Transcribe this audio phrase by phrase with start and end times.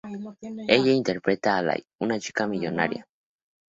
[0.77, 3.05] Ella interpreta a Lake, una chica millonaria.